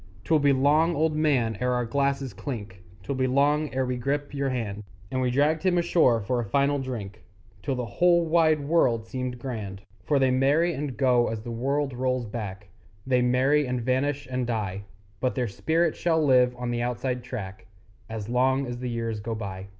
'Twill 0.23 0.39
be 0.39 0.51
long, 0.51 0.95
old 0.95 1.15
man, 1.15 1.55
ere 1.61 1.73
our 1.73 1.85
glasses 1.85 2.33
clink, 2.33 2.81
'Twill 3.03 3.13
be 3.13 3.27
long 3.27 3.71
ere 3.71 3.85
we 3.85 3.97
grip 3.97 4.33
your 4.33 4.49
hand! 4.49 4.81
And 5.11 5.21
we 5.21 5.29
dragged 5.29 5.61
him 5.61 5.77
ashore 5.77 6.19
for 6.21 6.39
a 6.39 6.43
final 6.43 6.79
drink 6.79 7.21
Till 7.61 7.75
the 7.75 7.85
whole 7.85 8.25
wide 8.25 8.61
world 8.61 9.05
seemed 9.05 9.37
grand. 9.37 9.83
For 10.03 10.17
they 10.17 10.31
marry 10.31 10.73
and 10.73 10.97
go 10.97 11.27
as 11.27 11.43
the 11.43 11.51
world 11.51 11.93
rolls 11.93 12.25
back, 12.25 12.69
They 13.05 13.21
marry 13.21 13.67
and 13.67 13.79
vanish 13.79 14.27
and 14.31 14.47
die; 14.47 14.85
But 15.19 15.35
their 15.35 15.47
spirit 15.47 15.95
shall 15.95 16.25
live 16.25 16.55
on 16.57 16.71
the 16.71 16.81
Outside 16.81 17.21
Track 17.23 17.67
As 18.09 18.27
long 18.27 18.65
as 18.65 18.79
the 18.79 18.89
years 18.89 19.19
go 19.19 19.35
by. 19.35 19.67